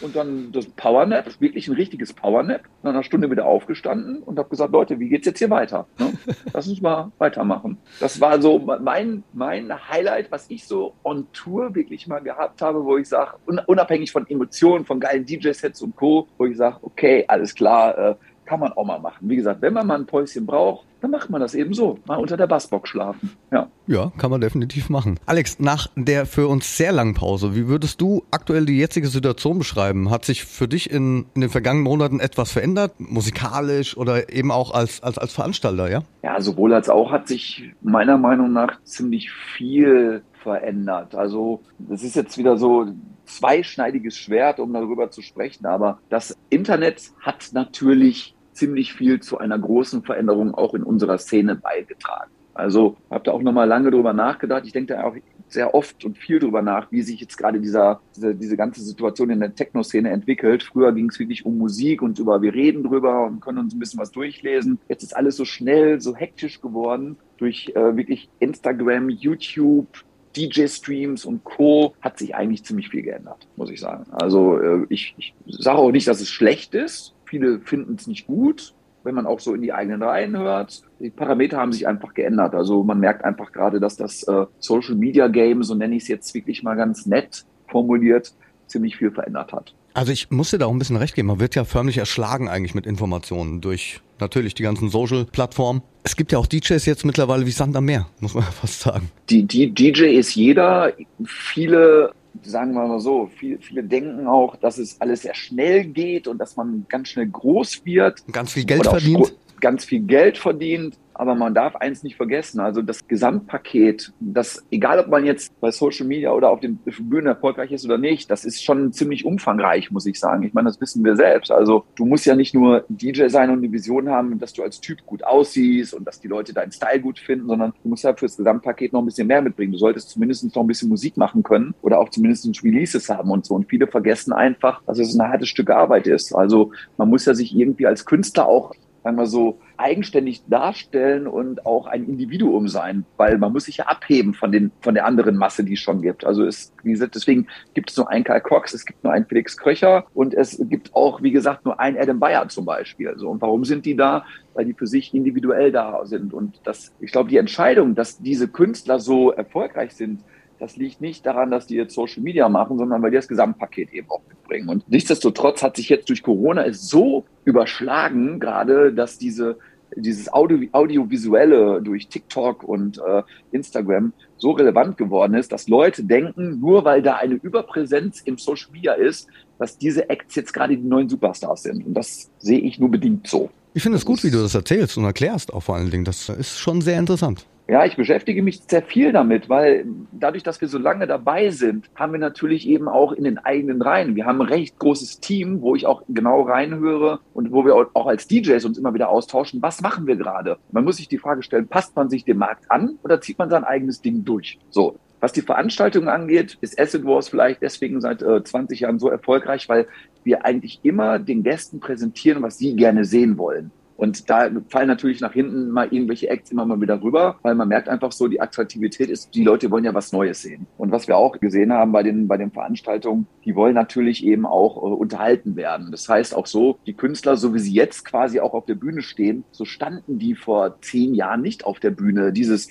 [0.00, 2.62] und dann das Powernap, wirklich ein richtiges Powernap.
[2.82, 5.86] Nach einer Stunde wieder aufgestanden und habe gesagt, Leute, wie geht's jetzt hier weiter?
[5.98, 6.12] Ne?
[6.52, 7.78] Lass uns mal weitermachen.
[8.00, 12.84] Das war so mein, mein Highlight, was ich so on Tour wirklich mal gehabt habe,
[12.84, 13.32] wo ich sage,
[13.66, 18.14] unabhängig von Emotionen, von geilen DJ-Sets und Co., wo ich sage, okay, alles klar, äh,
[18.44, 19.28] kann man auch mal machen.
[19.28, 21.98] Wie gesagt, wenn man mal ein Päuschen braucht, dann macht man das eben so.
[22.06, 23.30] Mal unter der Bassbox schlafen.
[23.50, 23.68] Ja.
[23.86, 25.18] Ja, kann man definitiv machen.
[25.26, 29.58] Alex, nach der für uns sehr langen Pause, wie würdest du aktuell die jetzige Situation
[29.58, 30.10] beschreiben?
[30.10, 34.72] Hat sich für dich in, in den vergangenen Monaten etwas verändert, musikalisch oder eben auch
[34.72, 36.02] als, als, als Veranstalter, ja?
[36.22, 41.14] Ja, sowohl als auch hat sich meiner Meinung nach ziemlich viel verändert.
[41.14, 42.86] Also das ist jetzt wieder so
[43.24, 45.66] zweischneidiges Schwert, um darüber zu sprechen.
[45.66, 51.56] Aber das Internet hat natürlich ziemlich viel zu einer großen Veränderung auch in unserer Szene
[51.56, 52.30] beigetragen.
[52.52, 54.66] Also habe da auch nochmal lange drüber nachgedacht.
[54.66, 55.16] Ich denke da auch
[55.48, 59.30] sehr oft und viel drüber nach, wie sich jetzt gerade dieser, diese, diese ganze Situation
[59.30, 60.62] in der Techno-Szene entwickelt.
[60.62, 63.78] Früher ging es wirklich um Musik und über, wir reden drüber und können uns ein
[63.78, 64.78] bisschen was durchlesen.
[64.90, 69.88] Jetzt ist alles so schnell, so hektisch geworden durch äh, wirklich Instagram, YouTube,
[70.36, 71.94] DJ-Streams und Co.
[72.02, 74.04] hat sich eigentlich ziemlich viel geändert, muss ich sagen.
[74.12, 77.14] Also äh, ich, ich sage auch nicht, dass es schlecht ist.
[77.30, 80.82] Viele finden es nicht gut, wenn man auch so in die eigenen Reihen hört.
[80.98, 82.56] Die Parameter haben sich einfach geändert.
[82.56, 86.08] Also man merkt einfach gerade, dass das äh, Social Media Game, so nenne ich es
[86.08, 88.34] jetzt wirklich mal ganz nett formuliert,
[88.66, 89.76] ziemlich viel verändert hat.
[89.94, 91.28] Also ich muss dir da auch ein bisschen recht geben.
[91.28, 95.82] Man wird ja förmlich erschlagen eigentlich mit Informationen durch natürlich die ganzen Social-Plattformen.
[96.02, 99.12] Es gibt ja auch DJs jetzt mittlerweile wie Sand am Meer, muss man fast sagen.
[99.28, 100.92] Die, die DJ ist jeder.
[101.24, 102.10] Viele
[102.42, 106.38] sagen wir mal so, viele, viele denken auch, dass es alles sehr schnell geht und
[106.38, 108.22] dass man ganz schnell groß wird.
[108.32, 109.34] Ganz viel Geld verdient.
[109.60, 110.96] Ganz viel Geld verdient.
[111.20, 115.70] Aber man darf eins nicht vergessen, also das Gesamtpaket, das, egal ob man jetzt bei
[115.70, 119.90] Social Media oder auf den Bühnen erfolgreich ist oder nicht, das ist schon ziemlich umfangreich,
[119.90, 120.44] muss ich sagen.
[120.44, 121.50] Ich meine, das wissen wir selbst.
[121.50, 124.80] Also du musst ja nicht nur DJ sein und eine Vision haben, dass du als
[124.80, 128.14] Typ gut aussiehst und dass die Leute deinen Style gut finden, sondern du musst ja
[128.14, 129.72] fürs Gesamtpaket noch ein bisschen mehr mitbringen.
[129.72, 133.44] Du solltest zumindest noch ein bisschen Musik machen können oder auch zumindest Releases haben und
[133.44, 133.56] so.
[133.56, 136.34] Und viele vergessen einfach, dass es ein hartes Stück Arbeit ist.
[136.34, 141.86] Also man muss ja sich irgendwie als Künstler auch sagen so, eigenständig darstellen und auch
[141.86, 145.64] ein Individuum sein, weil man muss sich ja abheben von, den, von der anderen Masse,
[145.64, 146.24] die es schon gibt.
[146.24, 149.26] Also es, wie gesagt, deswegen gibt es nur einen Karl Cox, es gibt nur einen
[149.26, 153.14] Felix Kröcher und es gibt auch, wie gesagt, nur einen Adam Bayer zum Beispiel.
[153.16, 154.24] So, und warum sind die da?
[154.54, 156.34] Weil die für sich individuell da sind.
[156.34, 160.20] Und das, ich glaube, die Entscheidung, dass diese Künstler so erfolgreich sind,
[160.60, 163.92] das liegt nicht daran, dass die jetzt Social Media machen, sondern weil die das Gesamtpaket
[163.92, 164.68] eben auch mitbringen.
[164.68, 169.58] Und nichtsdestotrotz hat sich jetzt durch Corona es so überschlagen, gerade, dass diese
[169.96, 176.60] dieses Audio, Audiovisuelle durch TikTok und äh, Instagram so relevant geworden ist, dass Leute denken,
[176.60, 180.82] nur weil da eine Überpräsenz im Social Media ist, dass diese Acts jetzt gerade die
[180.82, 181.84] neuen Superstars sind.
[181.84, 183.50] Und das sehe ich nur bedingt so.
[183.74, 186.04] Ich finde es gut, wie du das erzählst und erklärst auch vor allen Dingen.
[186.04, 187.46] Das ist schon sehr interessant.
[187.70, 191.88] Ja, ich beschäftige mich sehr viel damit, weil dadurch, dass wir so lange dabei sind,
[191.94, 194.16] haben wir natürlich eben auch in den eigenen Reihen.
[194.16, 198.06] Wir haben ein recht großes Team, wo ich auch genau reinhöre und wo wir auch
[198.08, 199.62] als DJs uns immer wieder austauschen.
[199.62, 200.58] Was machen wir gerade?
[200.72, 203.50] Man muss sich die Frage stellen, passt man sich dem Markt an oder zieht man
[203.50, 204.58] sein eigenes Ding durch?
[204.70, 204.96] So.
[205.20, 209.68] Was die Veranstaltung angeht, ist Acid Wars vielleicht deswegen seit äh, 20 Jahren so erfolgreich,
[209.68, 209.86] weil
[210.24, 213.70] wir eigentlich immer den Gästen präsentieren, was sie gerne sehen wollen.
[214.00, 217.68] Und da fallen natürlich nach hinten mal irgendwelche Acts immer mal wieder rüber, weil man
[217.68, 220.66] merkt einfach so, die Attraktivität ist, die Leute wollen ja was Neues sehen.
[220.78, 224.46] Und was wir auch gesehen haben bei den, bei den Veranstaltungen, die wollen natürlich eben
[224.46, 225.90] auch äh, unterhalten werden.
[225.90, 229.02] Das heißt auch so, die Künstler, so wie sie jetzt quasi auch auf der Bühne
[229.02, 232.32] stehen, so standen die vor zehn Jahren nicht auf der Bühne.
[232.32, 232.70] Dieses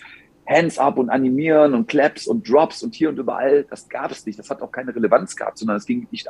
[0.49, 4.25] Hands up und animieren und Claps und Drops und hier und überall, das gab es
[4.25, 4.39] nicht.
[4.39, 6.27] Das hat auch keine Relevanz gehabt, sondern es ging nicht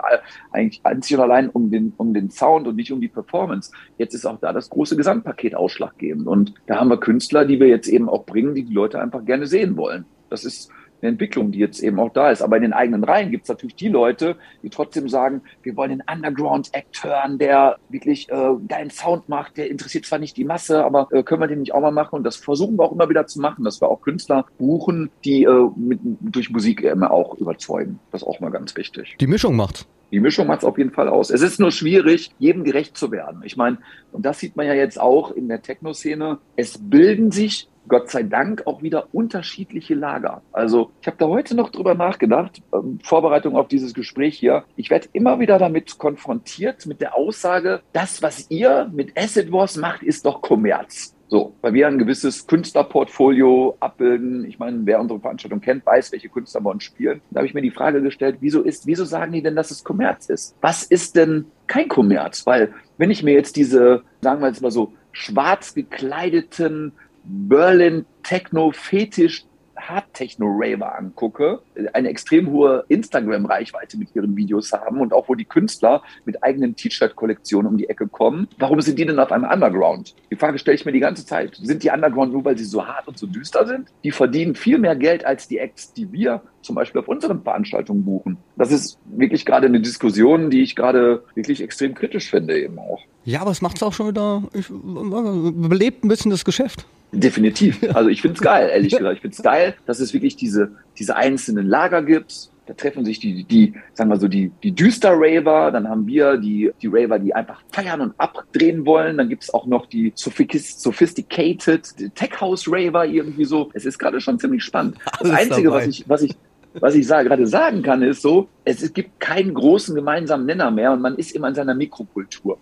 [0.52, 3.72] eigentlich einzig und allein um den, um den Sound und nicht um die Performance.
[3.98, 6.28] Jetzt ist auch da das große Gesamtpaket ausschlaggebend.
[6.28, 9.24] Und da haben wir Künstler, die wir jetzt eben auch bringen, die die Leute einfach
[9.24, 10.06] gerne sehen wollen.
[10.30, 10.70] Das ist
[11.02, 12.42] eine Entwicklung, die jetzt eben auch da ist.
[12.42, 15.90] Aber in den eigenen Reihen gibt es natürlich die Leute, die trotzdem sagen, wir wollen
[15.92, 20.84] den Underground-Act hören, der wirklich äh, geilen Sound macht, der interessiert zwar nicht die Masse,
[20.84, 22.16] aber äh, können wir den nicht auch mal machen?
[22.16, 25.44] Und das versuchen wir auch immer wieder zu machen, dass wir auch Künstler buchen, die
[25.44, 28.00] äh, mit, durch Musik immer auch überzeugen.
[28.12, 29.16] Das ist auch mal ganz wichtig.
[29.20, 29.88] Die Mischung macht.
[30.12, 31.30] Die Mischung macht es auf jeden Fall aus.
[31.30, 33.42] Es ist nur schwierig, jedem gerecht zu werden.
[33.44, 33.78] Ich meine,
[34.12, 38.24] und das sieht man ja jetzt auch in der Techno-Szene, es bilden sich Gott sei
[38.24, 40.42] Dank auch wieder unterschiedliche Lager.
[40.54, 44.64] Also ich habe da heute noch drüber nachgedacht, ähm, Vorbereitung auf dieses Gespräch hier.
[44.76, 49.76] Ich werde immer wieder damit konfrontiert mit der Aussage, das, was ihr mit Acid Wars
[49.76, 51.16] macht, ist doch Kommerz.
[51.28, 54.46] So, weil wir ein gewisses Künstlerportfolio abbilden.
[54.46, 57.22] Ich meine, wer unsere Veranstaltung kennt, weiß, welche Künstler bei uns spielen.
[57.30, 59.84] Da habe ich mir die Frage gestellt, wieso ist, wieso sagen die denn, dass es
[59.84, 60.56] Kommerz ist?
[60.62, 62.48] Was ist denn kein Kommerz?
[62.48, 66.94] Weil wenn ich mir jetzt diese, sagen wir jetzt mal so, schwarz gekleideten
[67.30, 69.46] Berlin Techno Fetisch
[69.80, 71.62] Hard-Techno-Raver angucke,
[71.94, 76.76] eine extrem hohe Instagram-Reichweite mit ihren Videos haben und auch wo die Künstler mit eigenen
[76.76, 80.16] T-Shirt-Kollektionen um die Ecke kommen, warum sind die denn auf einem Underground?
[80.32, 81.56] Die Frage stelle ich mir die ganze Zeit.
[81.62, 83.90] Sind die Underground nur, weil sie so hart und so düster sind?
[84.04, 88.04] Die verdienen viel mehr Geld als die Acts, die wir zum Beispiel auf unseren Veranstaltungen
[88.04, 88.38] buchen.
[88.58, 93.00] Das ist wirklich gerade eine Diskussion, die ich gerade wirklich extrem kritisch finde eben auch.
[93.24, 96.86] Ja, aber es macht es auch schon wieder, ich, belebt ein bisschen das Geschäft.
[97.12, 97.80] Definitiv.
[97.94, 99.16] Also ich finde es geil, ehrlich gesagt.
[99.16, 102.50] Ich finde es geil, dass es wirklich diese, diese einzelnen Lager gibt.
[102.68, 106.38] Da treffen sich die, die, sagen wir so, die, die düster Raver, dann haben wir
[106.38, 109.18] die, die Raver, die einfach feiern und abdrehen wollen.
[109.18, 113.72] Dann gibt es auch noch die sophisticated Tech House Raver irgendwie so.
[113.74, 114.98] Es ist gerade schon ziemlich spannend.
[115.04, 115.78] Das Alles Einzige, dabei.
[115.78, 116.36] was ich, was ich,
[116.74, 121.02] was ich gerade sagen kann, ist so, es gibt keinen großen gemeinsamen Nenner mehr und
[121.02, 122.60] man ist immer in seiner Mikrokultur.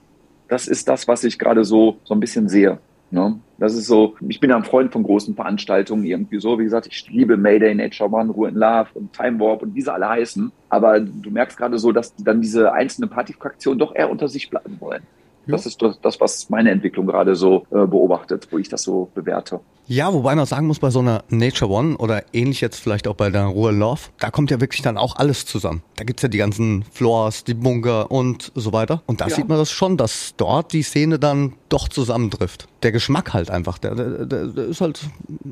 [0.48, 2.80] Das ist das, was ich gerade so, so ein bisschen sehe.
[3.10, 3.40] Ne?
[3.58, 6.60] Das ist so, ich bin ja ein Freund von großen Veranstaltungen irgendwie so.
[6.60, 9.82] Wie gesagt, ich liebe Mayday, Nature One, Ruhe in Love und Time Warp und wie
[9.82, 10.52] sie alle heißen.
[10.70, 14.78] Aber du merkst gerade so, dass dann diese einzelnen Partyfraktionen doch eher unter sich bleiben
[14.80, 15.04] wollen.
[15.48, 19.60] Das ist das, was meine Entwicklung gerade so äh, beobachtet, wo ich das so bewerte.
[19.90, 23.16] Ja, wobei man sagen muss, bei so einer Nature One oder ähnlich jetzt vielleicht auch
[23.16, 25.82] bei der Ruhe Love, da kommt ja wirklich dann auch alles zusammen.
[25.96, 29.02] Da gibt's ja die ganzen Floors, die Bunker und so weiter.
[29.06, 29.36] Und da ja.
[29.36, 32.68] sieht man das schon, dass dort die Szene dann doch zusammentrifft.
[32.84, 35.00] Der Geschmack halt einfach, der, der, der ist halt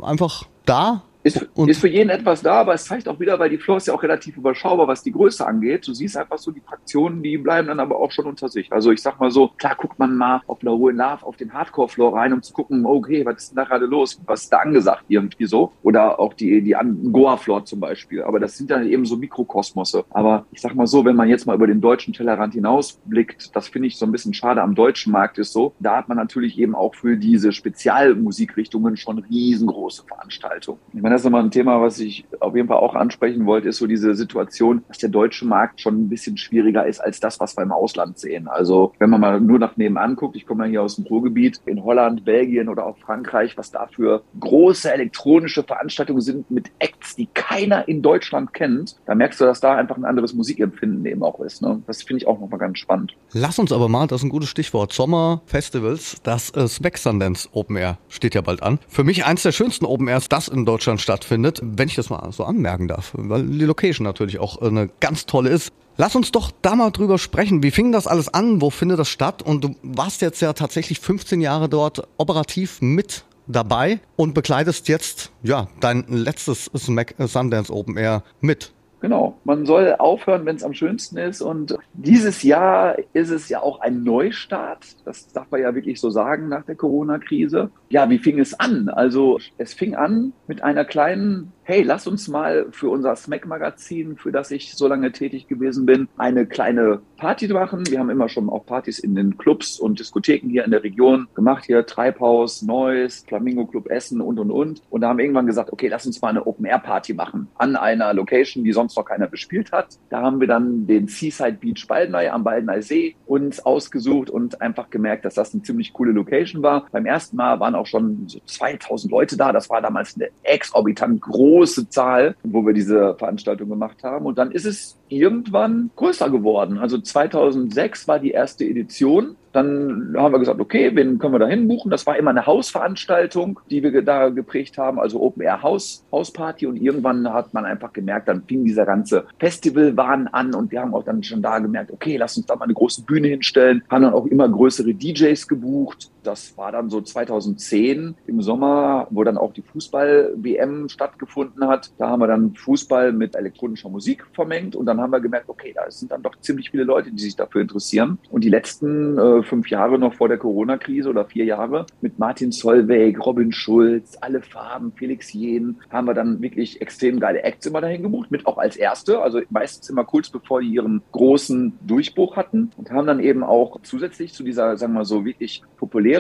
[0.02, 3.58] einfach da ist, ist, für jeden etwas da, aber es zeigt auch wieder, weil die
[3.58, 5.88] Floor ist ja auch relativ überschaubar, was die Größe angeht.
[5.88, 8.72] Du siehst einfach so, die Fraktionen, die bleiben dann aber auch schon unter sich.
[8.72, 11.52] Also ich sag mal so, klar guckt man mal auf einer Ruhe Love auf den
[11.52, 14.22] Hardcore-Floor rein, um zu gucken, okay, was ist denn da gerade los?
[14.28, 15.72] Was ist da angesagt irgendwie so?
[15.82, 16.76] Oder auch die, die
[17.12, 18.22] Goa-Floor zum Beispiel.
[18.22, 20.06] Aber das sind dann eben so Mikrokosmose.
[20.12, 23.68] Aber ich sag mal so, wenn man jetzt mal über den deutschen Tellerrand hinausblickt, das
[23.68, 26.60] finde ich so ein bisschen schade am deutschen Markt ist so, da hat man natürlich
[26.60, 30.80] eben auch für diese Spezialmusikrichtungen schon riesengroße Veranstaltungen.
[30.94, 33.70] Ich meine, das ist nochmal ein Thema, was ich auf jeden Fall auch ansprechen wollte,
[33.70, 37.40] ist so diese Situation, dass der deutsche Markt schon ein bisschen schwieriger ist als das,
[37.40, 38.50] was wir im Ausland sehen.
[38.50, 41.62] Also wenn man mal nur nach nebenan guckt, ich komme ja hier aus dem Ruhrgebiet,
[41.68, 47.16] in Holland, Belgien oder auch Frankreich, was da für große elektronische Veranstaltungen sind mit Acts,
[47.16, 51.24] die keiner in Deutschland kennt, da merkst du, dass da einfach ein anderes Musikempfinden eben
[51.24, 51.62] auch ist.
[51.62, 51.82] Ne?
[51.88, 53.16] Das finde ich auch nochmal ganz spannend.
[53.32, 57.78] Lass uns aber mal, das ist ein gutes Stichwort, Sommerfestivals, das äh, Spec Sundance Open
[57.78, 58.80] Air steht ja bald an.
[58.90, 62.32] Für mich eins der schönsten Open Airs, das in Deutschland stattfindet, wenn ich das mal
[62.32, 65.72] so anmerken darf, weil die Location natürlich auch eine ganz tolle ist.
[65.98, 67.64] Lass uns doch da mal drüber sprechen.
[67.64, 68.60] Wie fing das alles an?
[68.60, 69.42] Wo findet das statt?
[69.42, 75.32] Und du warst jetzt ja tatsächlich 15 Jahre dort operativ mit dabei und begleitest jetzt
[75.44, 78.74] ja dein letztes Smack Sundance Open Air mit.
[79.06, 81.40] Genau, man soll aufhören, wenn es am schönsten ist.
[81.40, 84.98] Und dieses Jahr ist es ja auch ein Neustart.
[85.06, 87.70] Das darf man ja wirklich so sagen nach der Corona-Krise.
[87.90, 88.90] Ja, wie fing es an?
[88.90, 94.32] Also es fing an mit einer kleinen hey, lass uns mal für unser Smack-Magazin, für
[94.32, 97.88] das ich so lange tätig gewesen bin, eine kleine Party machen.
[97.90, 101.28] Wir haben immer schon auch Partys in den Clubs und Diskotheken hier in der Region
[101.34, 101.66] gemacht.
[101.66, 104.84] Hier Treibhaus, Neuss, Flamingo Club Essen und, und, und.
[104.92, 108.64] Und da haben irgendwann gesagt, okay, lass uns mal eine Open-Air-Party machen an einer Location,
[108.64, 109.98] die sonst noch keiner bespielt hat.
[110.12, 114.92] Da haben wir dann den Seaside Beach Baldeney am Baldeney See uns ausgesucht und einfach
[114.92, 116.86] gemerkt, dass das eine ziemlich coole Location war.
[116.92, 119.52] Beim ersten Mal waren auch schon so 2000 Leute da.
[119.52, 124.26] Das war damals eine exorbitant große große Zahl, wo wir diese Veranstaltung gemacht haben.
[124.26, 126.78] Und dann ist es irgendwann größer geworden.
[126.78, 131.48] Also 2006 war die erste Edition dann haben wir gesagt, okay, wen können wir da
[131.48, 131.90] hinbuchen?
[131.90, 136.68] Das war immer eine Hausveranstaltung, die wir da geprägt haben, also Open Air House, Hausparty.
[136.68, 140.94] Und irgendwann hat man einfach gemerkt, dann fing dieser ganze Festivalwahn an und wir haben
[140.94, 143.82] auch dann schon da gemerkt, okay, lass uns da mal eine große Bühne hinstellen.
[143.90, 146.12] Haben dann auch immer größere DJs gebucht.
[146.26, 151.92] Das war dann so 2010 im Sommer, wo dann auch die Fußball-WM stattgefunden hat.
[151.98, 155.74] Da haben wir dann Fußball mit elektronischer Musik vermengt und dann haben wir gemerkt, okay,
[155.76, 158.18] da sind dann doch ziemlich viele Leute, die sich dafür interessieren.
[158.30, 162.52] Und die letzten äh, fünf Jahre noch vor der Corona-Krise oder vier Jahre mit Martin
[162.52, 167.82] Solveig, Robin Schulz, alle Farben, Felix Jehn, haben wir dann wirklich extrem geile Acts immer
[167.82, 172.36] dahin gebucht, mit auch als erste, also meistens immer kurz bevor die ihren großen Durchbruch
[172.36, 176.15] hatten und haben dann eben auch zusätzlich zu dieser, sagen wir mal so, wirklich populären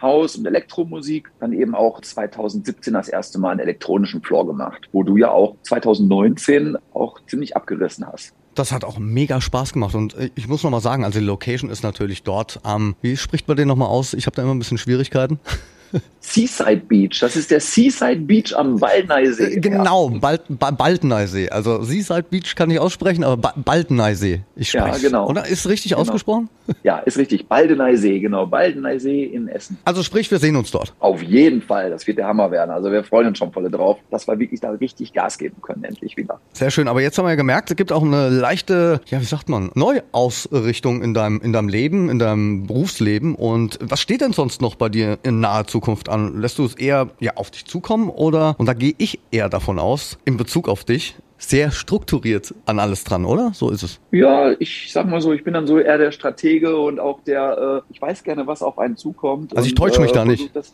[0.00, 5.02] Haus- und Elektromusik dann eben auch 2017 das erste Mal einen elektronischen Floor gemacht, wo
[5.02, 8.34] du ja auch 2019 auch ziemlich abgerissen hast.
[8.54, 11.70] Das hat auch mega Spaß gemacht und äh, ich muss nochmal sagen, also die Location
[11.70, 14.12] ist natürlich dort am, ähm, wie spricht man den nochmal aus?
[14.12, 15.38] Ich habe da immer ein bisschen Schwierigkeiten.
[16.20, 17.18] Seaside Beach.
[17.20, 19.56] Das ist der Seaside Beach am Baldneisee.
[19.56, 20.08] Äh, genau.
[20.10, 21.50] Bald, Baldneisee.
[21.50, 24.42] Also Seaside Beach kann ich aussprechen, aber ba Baldneisee.
[24.56, 24.86] Ich spreche.
[24.86, 25.28] Ja, genau.
[25.28, 26.02] Oder ist richtig genau.
[26.02, 26.48] ausgesprochen?
[26.82, 27.46] Ja, ist richtig.
[27.48, 28.46] Baldeneysee, genau.
[28.46, 29.78] Baldeneysee in Essen.
[29.84, 30.94] Also sprich, wir sehen uns dort.
[30.98, 31.90] Auf jeden Fall.
[31.90, 32.70] Das wird der Hammer werden.
[32.70, 35.84] Also wir freuen uns schon voll drauf, dass wir wirklich da richtig Gas geben können,
[35.84, 36.40] endlich wieder.
[36.52, 36.88] Sehr schön.
[36.88, 39.70] Aber jetzt haben wir ja gemerkt, es gibt auch eine leichte, ja, wie sagt man,
[39.74, 43.34] Neuausrichtung in deinem, in deinem Leben, in deinem Berufsleben.
[43.34, 46.40] Und was steht denn sonst noch bei dir in naher Zukunft an?
[46.40, 49.78] Lässt du es eher ja, auf dich zukommen oder, und da gehe ich eher davon
[49.78, 53.52] aus, in Bezug auf dich, sehr strukturiert an alles dran, oder?
[53.52, 54.00] So ist es.
[54.10, 57.82] Ja, ich sag mal so, ich bin dann so eher der Stratege und auch der,
[57.88, 59.56] äh, ich weiß gerne, was auf einen zukommt.
[59.56, 60.54] Also ich täusche mich äh, da nicht.
[60.54, 60.72] Das,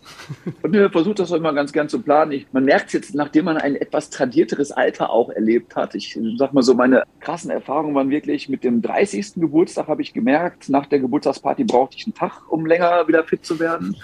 [0.62, 2.32] und mir versucht das auch immer ganz gern zu planen.
[2.32, 5.94] Ich, man merkt es jetzt, nachdem man ein etwas tradierteres Alter auch erlebt hat.
[5.94, 9.34] Ich sag mal so, meine krassen Erfahrungen waren wirklich mit dem 30.
[9.36, 13.44] Geburtstag habe ich gemerkt, nach der Geburtstagsparty brauchte ich einen Tag, um länger wieder fit
[13.44, 13.96] zu werden.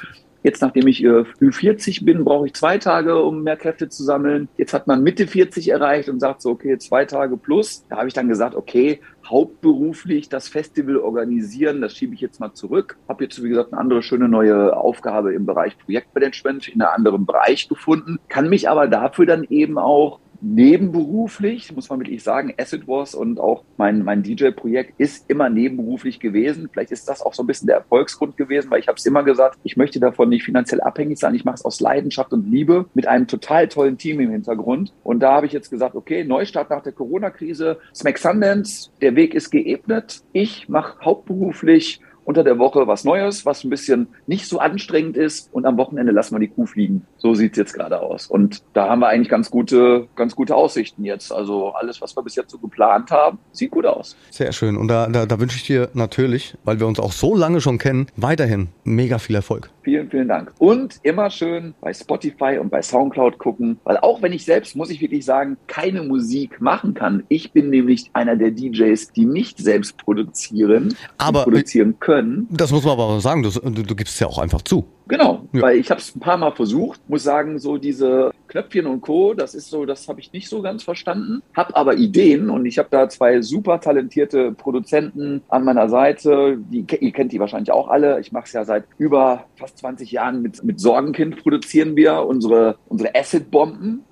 [0.44, 4.48] Jetzt, nachdem ich äh, 40 bin, brauche ich zwei Tage, um mehr Kräfte zu sammeln.
[4.58, 7.86] Jetzt hat man Mitte 40 erreicht und sagt so, okay, zwei Tage plus.
[7.88, 12.52] Da habe ich dann gesagt, okay, hauptberuflich das Festival organisieren, das schiebe ich jetzt mal
[12.52, 12.98] zurück.
[13.08, 17.24] Habe jetzt, wie gesagt, eine andere schöne neue Aufgabe im Bereich Projektmanagement in einem anderen
[17.24, 22.86] Bereich gefunden, kann mich aber dafür dann eben auch nebenberuflich, muss man wirklich sagen, Acid
[22.86, 26.68] Wars und auch mein, mein DJ-Projekt ist immer nebenberuflich gewesen.
[26.70, 29.22] Vielleicht ist das auch so ein bisschen der Erfolgsgrund gewesen, weil ich habe es immer
[29.22, 31.34] gesagt, ich möchte davon nicht finanziell abhängig sein.
[31.34, 34.92] Ich mache es aus Leidenschaft und Liebe mit einem total tollen Team im Hintergrund.
[35.02, 39.34] Und da habe ich jetzt gesagt, okay, Neustart nach der Corona-Krise, Smack Sundance, der Weg
[39.34, 40.22] ist geebnet.
[40.32, 45.52] Ich mache hauptberuflich unter der Woche was Neues, was ein bisschen nicht so anstrengend ist
[45.52, 47.06] und am Wochenende lassen wir die Kuh fliegen.
[47.16, 48.26] So sieht es jetzt gerade aus.
[48.26, 51.32] Und da haben wir eigentlich ganz gute, ganz gute Aussichten jetzt.
[51.32, 54.16] Also alles, was wir bis jetzt so geplant haben, sieht gut aus.
[54.30, 54.76] Sehr schön.
[54.76, 57.78] Und da, da, da wünsche ich dir natürlich, weil wir uns auch so lange schon
[57.78, 59.70] kennen, weiterhin mega viel Erfolg.
[59.84, 60.52] Vielen, vielen Dank.
[60.58, 64.88] Und immer schön bei Spotify und bei Soundcloud gucken, weil auch wenn ich selbst, muss
[64.88, 67.22] ich wirklich sagen, keine Musik machen kann.
[67.28, 72.48] Ich bin nämlich einer der DJs, die nicht selbst produzieren, aber produzieren können.
[72.50, 74.86] Das muss man aber sagen, du, du, du gibst es ja auch einfach zu.
[75.06, 75.62] Genau, ja.
[75.62, 79.34] weil ich habe es ein paar Mal versucht, muss sagen, so diese Knöpfchen und Co.,
[79.34, 82.78] das ist so, das habe ich nicht so ganz verstanden, habe aber Ideen und ich
[82.78, 87.88] habe da zwei super talentierte Produzenten an meiner Seite, die, ihr kennt die wahrscheinlich auch
[87.88, 92.24] alle, ich mache es ja seit über fast 20 Jahren mit, mit Sorgenkind produzieren wir
[92.24, 94.04] unsere, unsere Acid-Bomben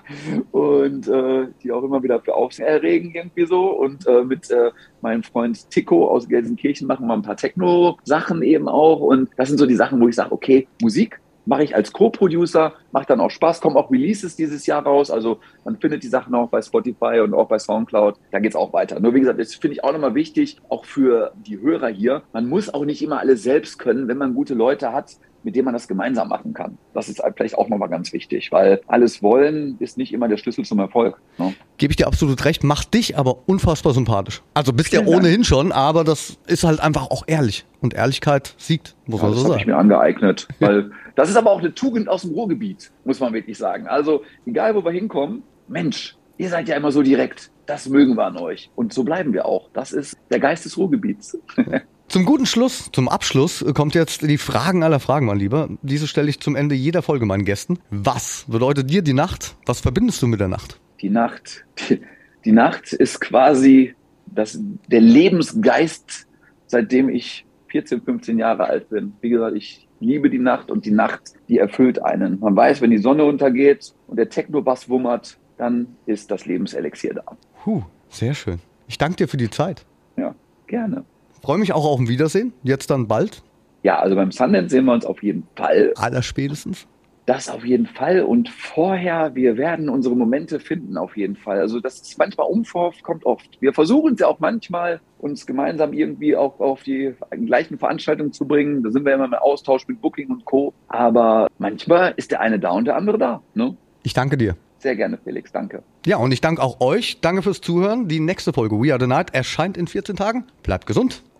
[0.52, 4.70] und äh, die auch immer wieder für Aufsehen erregen irgendwie so und äh, mit äh,
[5.06, 9.58] meinem Freund Tico aus Gelsenkirchen machen wir ein paar Techno-Sachen eben auch und das sind
[9.58, 13.30] so die Sachen, wo ich sage, okay, Musik mache ich als Co-Producer, macht dann auch
[13.30, 15.12] Spaß, kommen auch Releases dieses Jahr raus.
[15.12, 18.16] Also man findet die Sachen auch bei Spotify und auch bei Soundcloud.
[18.32, 18.98] Da geht es auch weiter.
[18.98, 22.22] Nur wie gesagt, das finde ich auch nochmal wichtig, auch für die Hörer hier.
[22.32, 25.12] Man muss auch nicht immer alles selbst können, wenn man gute Leute hat,
[25.46, 26.76] mit denen man das gemeinsam machen kann.
[26.92, 30.64] Das ist vielleicht auch nochmal ganz wichtig, weil alles wollen ist nicht immer der Schlüssel
[30.64, 31.20] zum Erfolg.
[31.38, 31.54] Ne?
[31.78, 34.42] Gebe ich dir absolut recht, macht dich aber unfassbar sympathisch.
[34.54, 37.64] Also bist ja ohnehin schon, aber das ist halt einfach auch ehrlich.
[37.80, 39.44] Und Ehrlichkeit siegt, muss ja, man so sagen.
[39.44, 42.90] Das habe ich mir angeeignet, weil das ist aber auch eine Tugend aus dem Ruhrgebiet,
[43.04, 43.86] muss man wirklich sagen.
[43.86, 47.52] Also egal, wo wir hinkommen, Mensch, ihr seid ja immer so direkt.
[47.66, 48.70] Das mögen wir an euch.
[48.74, 49.68] Und so bleiben wir auch.
[49.72, 51.38] Das ist der Geist des Ruhrgebiets.
[52.08, 55.68] Zum guten Schluss, zum Abschluss kommt jetzt die Fragen aller Fragen, mein Lieber.
[55.82, 57.80] Diese stelle ich zum Ende jeder Folge meinen Gästen.
[57.90, 59.56] Was bedeutet dir die Nacht?
[59.66, 60.80] Was verbindest du mit der Nacht?
[61.00, 62.00] Die Nacht, die,
[62.44, 63.94] die Nacht ist quasi
[64.26, 66.28] das, der Lebensgeist,
[66.66, 69.14] seitdem ich 14, 15 Jahre alt bin.
[69.20, 72.38] Wie gesagt, ich liebe die Nacht und die Nacht, die erfüllt einen.
[72.38, 77.24] Man weiß, wenn die Sonne untergeht und der Techno-Bass wummert, dann ist das Lebenselixier da.
[77.64, 78.60] Puh, sehr schön.
[78.86, 79.84] Ich danke dir für die Zeit.
[80.16, 80.34] Ja,
[80.68, 81.04] gerne.
[81.46, 82.52] Freue mich auch auf ein Wiedersehen.
[82.64, 83.40] Jetzt dann bald.
[83.84, 85.92] Ja, also beim Sundance sehen wir uns auf jeden Fall.
[85.94, 86.88] Allerspätestens.
[87.24, 88.22] Das auf jeden Fall.
[88.22, 91.60] Und vorher, wir werden unsere Momente finden, auf jeden Fall.
[91.60, 93.48] Also das ist manchmal unverhofft, kommt oft.
[93.60, 98.44] Wir versuchen es ja auch manchmal, uns gemeinsam irgendwie auch auf die gleichen Veranstaltungen zu
[98.44, 98.82] bringen.
[98.82, 100.74] Da sind wir immer im Austausch mit Booking und Co.
[100.88, 103.40] Aber manchmal ist der eine da und der andere da.
[103.54, 103.76] Ne?
[104.02, 104.56] Ich danke dir.
[104.78, 105.52] Sehr gerne, Felix.
[105.52, 105.82] Danke.
[106.04, 107.20] Ja, und ich danke auch euch.
[107.20, 108.08] Danke fürs Zuhören.
[108.08, 110.44] Die nächste Folge We Are the Night erscheint in 14 Tagen.
[110.62, 111.22] Bleibt gesund.